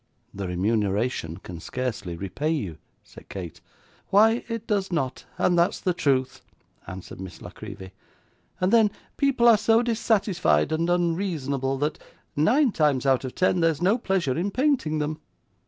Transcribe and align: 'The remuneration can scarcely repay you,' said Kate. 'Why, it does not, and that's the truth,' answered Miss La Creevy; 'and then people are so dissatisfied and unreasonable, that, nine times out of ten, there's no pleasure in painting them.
'The 0.33 0.47
remuneration 0.47 1.37
can 1.37 1.59
scarcely 1.59 2.17
repay 2.17 2.49
you,' 2.49 2.79
said 3.03 3.29
Kate. 3.29 3.61
'Why, 4.09 4.43
it 4.47 4.65
does 4.65 4.91
not, 4.91 5.25
and 5.37 5.59
that's 5.59 5.79
the 5.79 5.93
truth,' 5.93 6.41
answered 6.87 7.21
Miss 7.21 7.39
La 7.39 7.51
Creevy; 7.51 7.91
'and 8.59 8.73
then 8.73 8.89
people 9.15 9.47
are 9.47 9.59
so 9.59 9.83
dissatisfied 9.83 10.71
and 10.71 10.89
unreasonable, 10.89 11.77
that, 11.77 11.99
nine 12.35 12.71
times 12.71 13.05
out 13.05 13.23
of 13.23 13.35
ten, 13.35 13.59
there's 13.59 13.79
no 13.79 13.99
pleasure 13.99 14.35
in 14.35 14.49
painting 14.49 14.97
them. 14.97 15.19